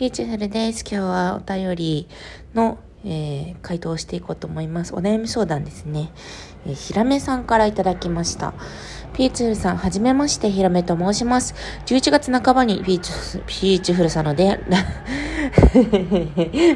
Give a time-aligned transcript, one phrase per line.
[0.00, 0.80] ピーチフルです。
[0.80, 2.08] 今日はお便り
[2.54, 4.94] の、えー、回答をしていこうと思います。
[4.94, 6.10] お悩み相談ですね。
[6.64, 8.54] えー、ひらめさんからいただきました。
[9.12, 11.54] ピーチフルさん、はじめまして、ひらめと申します。
[11.86, 13.12] 11月半ばにピーチ、
[13.46, 14.60] ピーチフルさんので、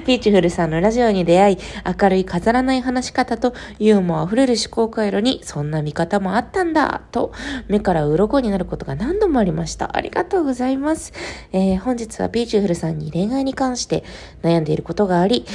[0.04, 1.58] ピーチフルさんのラジオに出会い、
[2.00, 7.32] 明るい飾らない話し方とユーモア溢れる思考回路に、そんな見方もあったんだ、と、
[7.68, 9.96] 目から鱗になることが何度もありました。
[9.96, 11.12] ありがとうございます。
[11.52, 14.04] えー、本日はピーチフルさんに恋愛に関して
[14.42, 15.46] 悩んでいることがあり、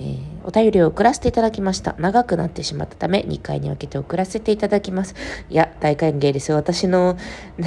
[0.00, 1.94] えー、お便りを送らせていただきました。
[1.98, 5.14] 長くなってしまったため、2回に分けて送らせていただきます。
[5.50, 6.56] いや、大歓迎ですよ。
[6.56, 7.18] 私の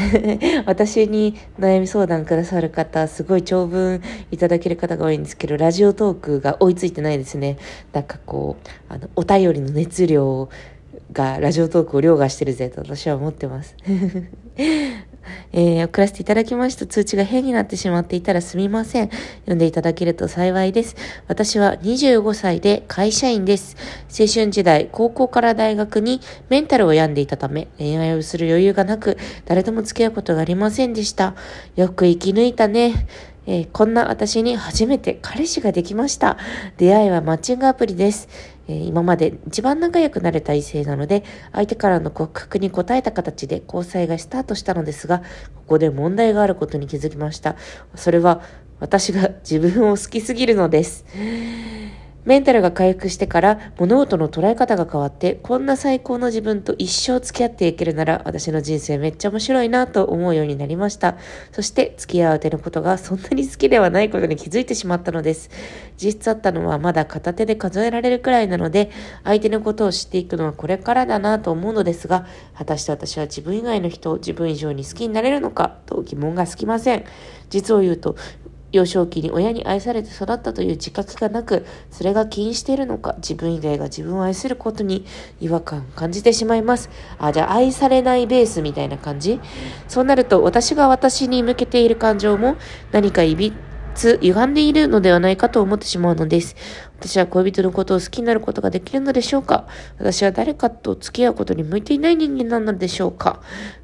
[0.65, 4.01] 私に悩み相談くださる方、すごい長文
[4.31, 7.57] いただける方が多いんですけど、ラジオトークが追いついてないですね。
[7.93, 10.49] なんかこう、あの、お便りの熱量
[11.11, 13.75] がラジオトークを凌駕してるぜと私は思ってます。
[15.51, 19.09] えー、送らせていただきました通知が変になってしまっていたらすみません。
[19.09, 20.95] 読んでいただけると幸いです。
[21.27, 23.75] 私は25歳で会社員です。
[24.09, 31.35] 青春時代、高校から大学にメンタルを病んでいたため、恋愛をする余裕がなく、誰とも付き合うことがありませんでした。
[31.75, 33.07] よく生き抜いたね。
[33.45, 36.37] えー、こんな私に初めて彼氏ができました。
[36.77, 38.29] 出会いはマッチングアプリです。
[38.67, 45.25] えー、今まで一番仲良くなれた異性なので、相手からの告白に応えた形で交際がスタートしたのですが、こ
[45.67, 47.55] こで問題があることに気づきました。
[47.95, 48.41] それは、
[48.79, 51.05] 私が自分を好きすぎるのです。
[52.25, 61.17] メンタルが回復してから物事の捉え方が変わって、こんな最高の自分と一生付き合っていけるなら、私の人生めっちゃ面白いなと思うようになりました。
[61.51, 65.49] そして付き合う手のことがそんなに好きではないことに気づいてしまったのです。
[66.01, 68.89] 実質あったのはまだ片手で数えられるくらいなので、
[69.23, 77.03] 相手のことを知っていくのはこれからだなと思うのですが、果たして私は自分以外の人を自分以上に好きになれるのかと疑問がつきません。
[77.49, 78.15] 実を言うと、
[78.73, 85.05] 幼少期に親に愛されて育ったという自覚がなく、それが起因しているのか、自分以外が自分を愛することに
[85.39, 86.89] 違和感を感じてしまいます。
[87.19, 89.39] あ、じゃあ愛されないベースみたいな感じ？
[89.87, 92.57] そうなると、私が私に向けている感情も
[92.91, 93.53] 何かいび
[93.93, 96.55] つ、歪んでいるのではないかと思ってしまうのです。
[96.99, 99.67] 私は恋人のことを好きになることができるのでしょうか？
[99.99, 103.43] 私は誰かと付き合うことに向いていない人間なのでしょうか？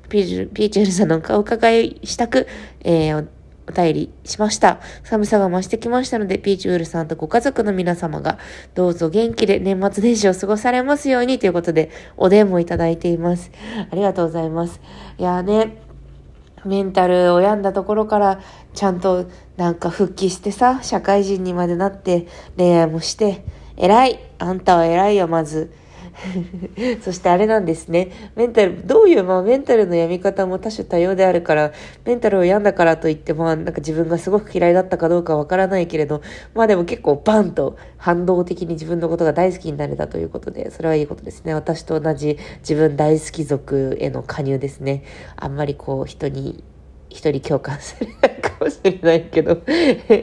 [0.10, 2.48] ピーチェルさんのお伺いしたく、
[2.80, 3.28] えー
[3.70, 4.80] お便りしました。
[5.04, 8.40] 寒さが増してきましたので、ピーチウールさんとご家族の皆様が、
[8.74, 13.52] どうぞ元気で年末年始を過ごされますようにということで、お電もいただいています。
[13.92, 14.82] ありがとうございます。
[15.20, 15.78] いやね、
[16.66, 18.42] メンタルを病んだところから、
[18.74, 22.28] ちゃんとなんか復帰してさ、社会人にまでなって、
[22.58, 23.46] 恋愛もして、
[23.78, 25.72] 偉いあんたは偉いよ、まず。
[27.02, 28.10] そしてあれなんですね。
[28.36, 31.72] メンタル、どういう、まあメンタルの病み方も多種多様であるから、
[32.06, 36.22] メンタルを病んだからといって、まあなんか自分がすごく嫌いだったかどうかわからないけれど、
[36.54, 41.54] まあでも結構バンと反動的に自分のことが大好きになれたということで、それはいいことですね。
[41.54, 45.04] 私と同じ自分大好き族への加入ですね。
[45.36, 46.64] あんまりこう人に
[47.10, 49.62] 一人共感されないかもしれないけど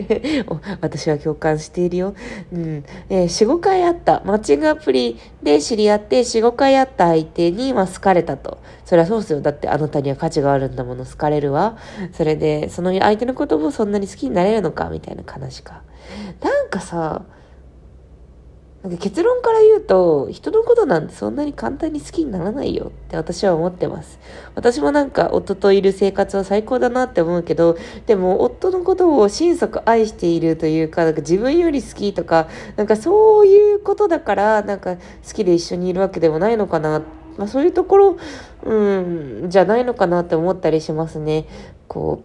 [0.80, 2.14] 私は共感しているよ。
[2.52, 2.84] うん。
[3.08, 4.22] えー、4、5回会った。
[4.24, 8.58] マッチングアプリで知り合って、4、5回会った相手に、まあ、好かれたと。
[8.84, 9.40] そりゃそうっすよ。
[9.40, 11.76] だってあなたには価値があるんだもの、好かれるわ。
[12.12, 14.88] それで、その相手のこともそんなに好きになれるのか？
[14.90, 15.82] みたいな話か。
[16.42, 17.22] なんかさ、
[18.86, 24.20] なんか結論から言うと、人のことなんてそんなに簡単に好きにならないよって私は思ってます。
[24.54, 27.76] 私もなんか夫といる生活は最高だなって思うけど、
[28.06, 35.00] でも夫のことを心底愛しているというか、なんか自分より好きとか、なんかそういうことだから、なんか好
[35.34, 37.02] きで一緒にいるわけでもないのかな。
[37.38, 38.16] まあそういうところ、
[38.62, 41.46] うん、じゃないのかなって思ったりしますね。
[41.88, 42.22] こ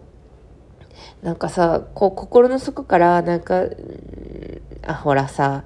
[1.22, 3.64] う、なんかさ、こう心の底からなんか、
[4.86, 5.64] あ、ほらさ、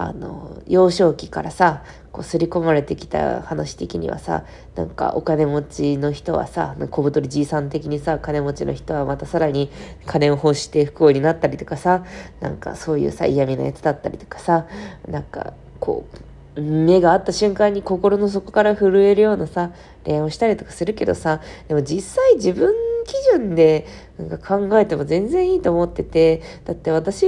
[0.00, 1.82] あの、幼少期からさ、
[2.12, 4.44] こう、刷り込まれてきた話的にはさ、
[4.76, 9.70] なんかお金持ちの人はさ、小太りじいさん的にさ、金持ちの人はまたさらに
[10.06, 12.04] 金を欲して不幸になったりとかさ、
[12.40, 14.68] なんかそういうさ、嫌味なやつだったりとかさ、
[15.08, 16.04] なんか、こ
[16.56, 19.72] う、目が合った瞬間に心の底から震えるようなさ、
[20.04, 22.72] 恋愛をしたりとかするけどさ、でも実際自分
[23.04, 23.86] 基準で
[24.18, 27.24] なんか考えても全然いいと思ってて、だって私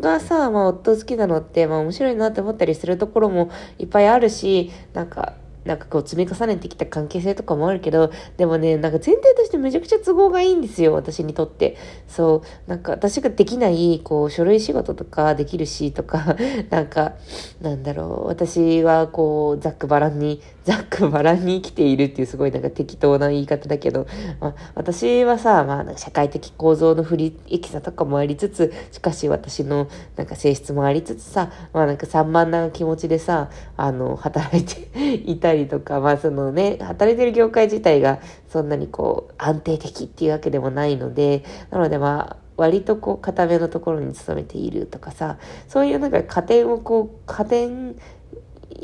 [0.00, 5.34] がさ、まあ夫好きなのって、まあ面白いなって思ったりするところもいっぱいあるし、なんか、
[5.64, 11.76] なんかこう積み重ねてきた関係性とかもあるけど、でもね、なんか前提としてめちゃくちゃ都合がいいんですよ、私にとって。
[12.08, 16.36] そう、なんか私ができない、こう、書類仕事とかできるしとか、
[16.70, 17.14] なんか、
[17.60, 24.06] なんだろう、私はこう、ざっくばらんに、ざっくばらんに生きているっていうすごいなんか適当な言い方だけど、
[24.40, 47.96] まあ、私はさ、まあ、社会的構造の不利益さとかもありつつ、しかし私のなんか性質もありつつさ、まあなんか散漫な気持ちでさ、あの、働いていたいりとか、まあそのね、働いてる業界自体がそんなにこう安定的っていうわけでもないので、なのでまあ、割とこう固めのところに勤めているとかさ、そういうなんか加点をこう、加点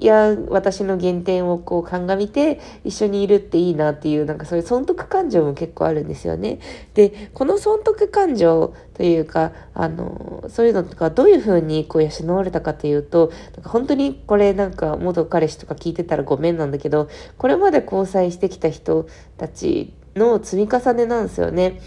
[0.06, 6.58] や私の原点をこう鑑みて一緒にいるっていいなっていうなんかそういう損得感情も結構あるんですよね。
[6.94, 17.08] で、この損得感情というか、あの、そういうのとかどういうふうにこう養われたかというと、なんか本当にこれなんか元彼氏とか聞いてたらごめんなんだけど、
[17.38, 19.06] これまで交際してきた人
[19.36, 21.80] たちの積み重ねなんですよね。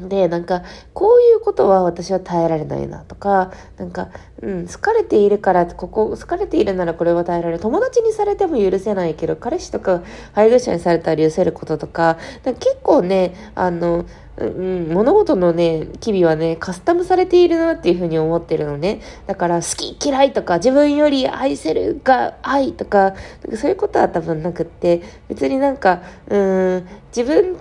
[0.00, 0.62] で、なんか、
[0.92, 4.08] こういうことは私は耐えられないなとか、なんか、
[4.42, 7.60] うん、好かれているから、ここ、好かれているならこれは耐えられる。
[7.60, 10.02] 友達にされても許せないけど、彼氏とか
[10.32, 14.04] 配偶者にされたら許せることとか、か結構ね、あの、
[14.36, 19.00] うん、物事のね、機微はね、カスタムされているなっていうふうに思ってるのね。
[19.28, 23.16] だから、好き嫌いとか、自分より愛せるが愛とか、か
[23.56, 27.56] そういうことは多分なくって、別になんか、うん、自分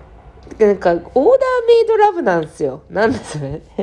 [0.59, 1.21] なんか、オーダーメ
[1.83, 2.81] イドラブなんですよ。
[2.89, 3.61] なんでそれ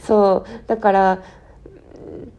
[0.00, 0.48] そう。
[0.66, 1.22] だから、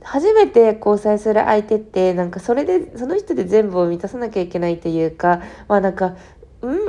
[0.03, 6.17] 初めて交際する相手って、なんかそれで、その人で全部を満たさなきゃいけないというか、まあなんか、ん？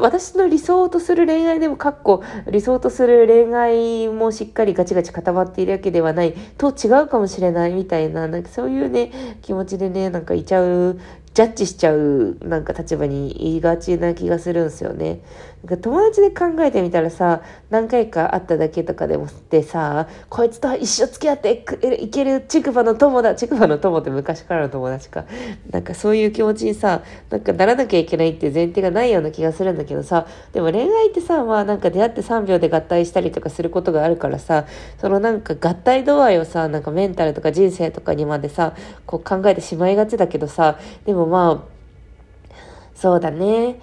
[0.00, 10.98] 私の理想とする恋愛でも、かっこ、理想とする恋愛もしっかりガチガチ固まっているわけではない、と違うかもしれないみたいな、なんかそういうね、気持ちでね、なんかいちゃう
[11.32, 15.20] ジャッジしちゃうなんか立場に言いがちな気がするんですよね。
[15.62, 21.64] なんか友達で考えてみたらさ、何回か会っただけとかでもってさ、こいつと一生付き合って
[22.00, 25.26] いけるちくばの友だ、ちくばの友って昔からの友達か。
[25.70, 34.64] なんかそういう気持ちにさ、なんかならなきゃいけないっていう前提がないような気がするんだけどさ、でも恋愛ってさ、まあなんか出会って3秒で合体したりとかすることがあるからさ、
[34.98, 38.74] そのなんか合体度合いをさ、なんかメンタルとか人生とかにまでさ、
[39.04, 42.54] こう考えてしまいがちだけどさ、でもまあ、
[42.94, 43.80] そうだね。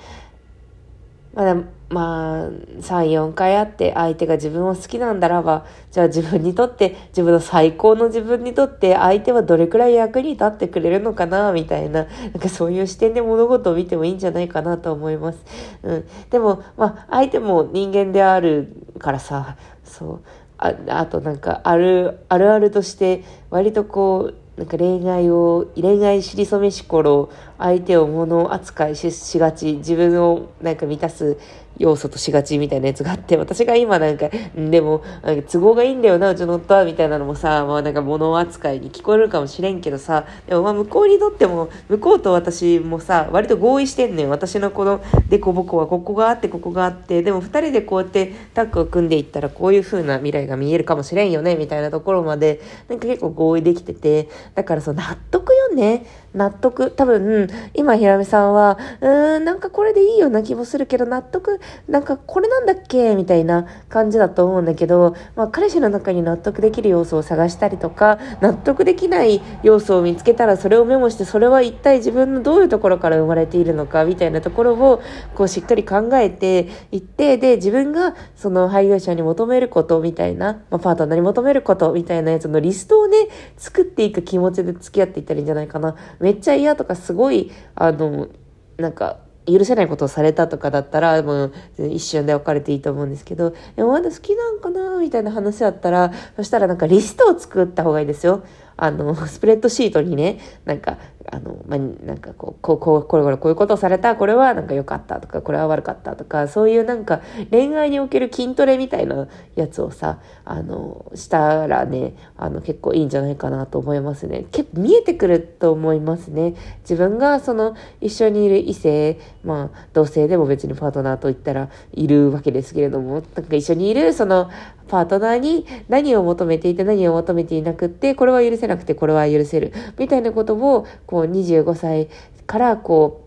[1.33, 1.55] まだ、
[1.89, 15.39] まあ、3、4回会って相手が自分を好きなんだらば、じゃあ自分にとって、自分の最高の自分にとって相手はどれくらい役に立ってくれるのかな、みたいな、なんかそういう視点で物事を見てもいいんじゃないかなと思います。
[15.83, 16.07] うん。
[16.31, 20.21] でも、まあ、相手も人間であるからさ、そう。
[20.57, 31.37] ああとなんかある、あるあるとして、割とこう、なんか恋愛を、恋愛しりそめし頃、相手を物扱いしがち、自分をなんか満たす
[31.79, 35.03] 要素としがちみたいなやつがあって、私が今なんか、でも、
[35.51, 44.29] 都合がいいんだよな、うちの夫は、みたいなのもさ、まあなんか物扱いに聞こえるかもしれんけどさ、でもまあ向こうにとっても、向こうと私もさ、割と合意してんねん。
[44.29, 56.05] 私のこのデコボコはここがあって、ここがあって、でも二人でこうやってタッグを組んでいったら、こういう風な未来が見えるかもしれんよね、みたいなところまで、なんか結構合意できてて、だからそう、納得よね。
[56.37, 56.91] 納得。
[56.91, 75.01] 多分、今、ひらめさんは、うーん、なんかこれでいいような気もするけど、納得、なんかこれなんだっけみたいな感じだと思うんだけど、まあ、彼氏の中に納得できる要素を探したりとか、納得できない要素を見つけたら、それをメモして、それは一体自分のどういうところから生まれているのか、みたいなところを、
[75.35, 83.17] こう、しっかり考えていって、で、自分が、その配偶者に求めることみたいな、まあ、パートナーに求めることみたいなやつのリストをね、
[83.57, 85.95] 作っていく気持ちで付き合っていったらいいんじゃないかな。
[86.27, 88.27] めっちゃ嫌とかすごい、あの、
[88.75, 98.43] なんか、許せないことをされたとかだったら、もう一瞬で別れていいと思うんですけど、でもまだ好きなんかなみたいな話だったら、そしたらなんかリストを作った方がいいですよ。
[98.75, 100.97] あの、スプレッドシートにね、なんか、
[101.29, 114.45] あの、まあ、なんかこう、こう、こう、これこれこういうことをされた、これはなんか良かったとか、これは悪かったとか、そういうなんか恋愛における筋トレみたいなやつをさ、あの、したらね、あの、結構いいんじゃないかなと思いますね。
[114.51, 116.55] 結構見えてくると思いますね。
[116.81, 124.49] 自分がその一緒にいる異性、まあ、同性でも別にパートナーと言ったらいるわけですけれども、なんか一緒にいるその
[124.87, 129.73] パートナーに何を求めていて何を求めていなくって、これは許せなくてこれは許せる。
[129.97, 132.09] みたいなことを、こう25歳
[132.45, 133.23] からこ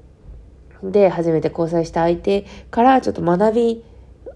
[0.82, 3.85] う、で初めて交際した相手からちょっと学び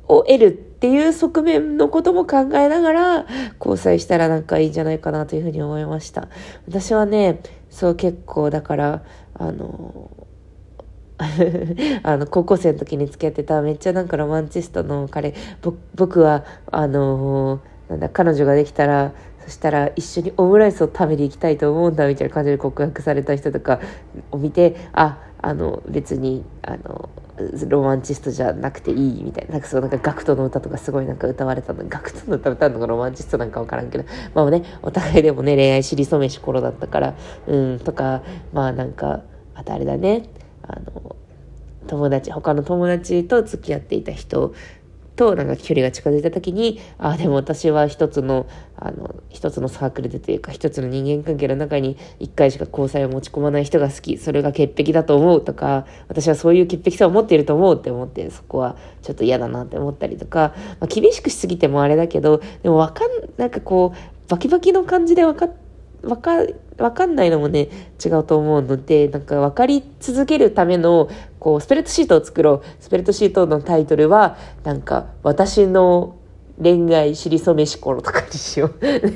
[0.08, 3.26] を得るっていう側面のことも考えながら
[3.58, 6.28] 交際したらなんかいいんじゃないかなというふうに思いました。
[6.68, 9.02] 私はね、そう結構だから、
[9.34, 10.11] あの、
[12.02, 15.34] あの、高校生の時に付き合ってためっちゃなんかロマンチストの彼、
[15.94, 19.12] 僕は、あの、なんだ、彼女ができたら、
[19.44, 23.80] そしたら一緒にオムライスを食べに行きたいと思うんだみたいな感じで告白された人とか
[24.30, 27.10] を見て、あ、あの、別に、あの、
[27.68, 37.14] ロマンチストじゃなくていいみたいな、なんかそうなんかガクトの歌とかすごいなんか歌われたの、ガクトの歌歌うのがロマンチストなんかわからんけど、まあね、お互いでもね、恋愛知りそめし頃だったから、
[37.46, 38.22] うん、とか、
[38.52, 39.22] まあなんか、
[39.54, 40.28] またあれだね、
[40.62, 41.16] あの、
[41.86, 44.54] 友達、他の友達と付き合っていた人
[45.16, 65.49] となんか距離が近づいた時に、ああ、でも私は一つの、あの、一つのサークルでというか、一つの人間関係の中に一回しか交際を持ち込まない人が好き、それが潔癖だと思うとか、私はそういう潔癖さを持っていると思うって思って、そこはちょっと嫌だなって思ったりとか、まあ、厳しくしすぎてもあれだけど、でもわかん、なんかこう、バキバキの感じで分か、
[66.02, 66.33] わか、
[66.78, 67.68] わかんないのもね、
[68.04, 71.09] 違うと思うので、なんか分かり続けるための、
[71.44, 72.82] こう、スプレッドシートを作ろう。
[72.82, 76.16] スプレッドシートのタイトルは、なんか、私の
[76.58, 78.70] 恋愛しりそめしころとかにしよ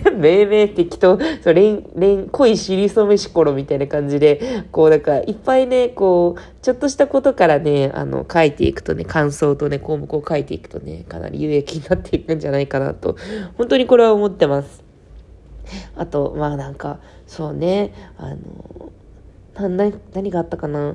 [0.05, 0.13] う。
[0.13, 13.17] 命名適当、そう、恋、恋、恋しりそめしころみたいな感じで、こう、なんか、いっぱいね、こう、ちょっとしたことからね、あの、書いていくとね、感想とね、項目を書いていくとね、かなり有益になっていくんじゃないかなと、
[13.57, 14.85] 本当にこれは思ってます。
[15.97, 18.93] あと、まあなんか、そうね、あの、
[20.13, 20.95] 何があったかな。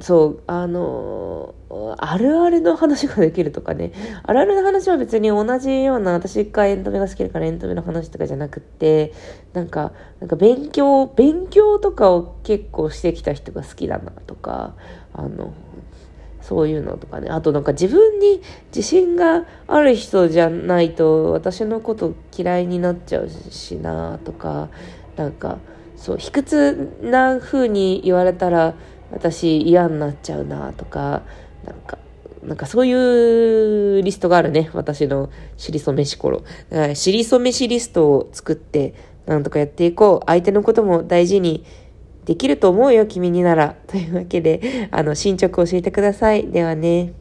[0.00, 1.54] そう、あの、
[1.96, 3.92] あるあるの話ができるとかね。
[4.22, 9.12] あるあるの話は別に同じような、私がエンタメが好きだからエンタメの話とかじゃなくって、
[9.54, 14.74] なんか、なんか勉強、勉強とかを結構してきた人が好きだなとか、
[15.14, 15.54] あの、
[16.42, 17.28] そういうのとかね。
[17.30, 18.40] あとなんか自分に
[18.74, 24.68] 自信がある人じゃないと私のこと嫌いになっちゃうしなとか、
[25.16, 25.58] なんか
[25.96, 28.74] そう、卑屈な風に言われたら
[29.10, 31.22] 私嫌になっちゃうなとか、
[31.64, 31.98] なんか、
[32.42, 34.70] なんかそういうリストがあるね。
[34.72, 36.42] 私のしりそめしころ。
[36.70, 38.94] だからしりそめしリストを作って、
[39.26, 40.26] なんとかやっていこう。
[40.26, 41.64] 相手のことも大事に
[42.24, 43.76] できると思うよ、君になら。
[43.86, 46.48] というわけで、あの、進捗教えてください。
[46.48, 47.12] ではね。